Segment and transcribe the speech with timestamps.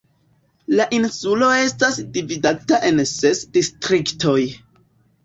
[0.79, 4.39] La insulo estas dividata en ses distriktoj.